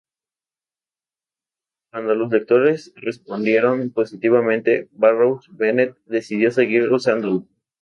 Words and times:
Cuando 1.91 2.15
los 2.15 2.31
lectores 2.31 2.91
respondieron 2.95 3.91
positivamente, 3.91 4.89
Barrows 4.93 5.47
Bennett 5.55 5.95
decidió 6.07 6.49
seguir 6.49 6.91
usándolo. 6.91 7.45